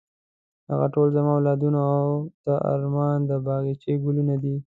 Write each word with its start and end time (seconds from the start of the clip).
هغه 0.69 0.87
ټول 0.93 1.07
زما 1.15 1.31
اولادونه 1.35 1.79
او 1.97 2.07
د 2.45 2.47
ارمان 2.73 3.17
د 3.29 3.31
باغچې 3.45 3.93
ګلونه 4.03 4.35
دي. 4.43 4.55